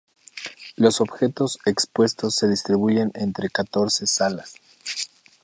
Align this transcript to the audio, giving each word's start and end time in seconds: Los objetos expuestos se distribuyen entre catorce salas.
Los 0.77 0.99
objetos 0.99 1.59
expuestos 1.63 2.33
se 2.33 2.47
distribuyen 2.47 3.11
entre 3.13 3.51
catorce 3.51 4.07
salas. 4.07 4.55